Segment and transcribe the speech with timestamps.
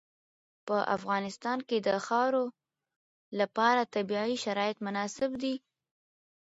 [0.67, 2.43] په افغانستان کې د خاوره
[3.39, 5.55] لپاره طبیعي شرایط مناسب دي.